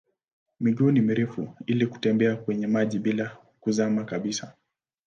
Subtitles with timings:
[0.59, 4.53] Miguu ni mirefu ili kutembea kwenye maji bila kuzama kabisa.